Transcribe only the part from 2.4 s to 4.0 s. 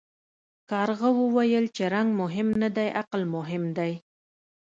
نه دی عقل مهم دی.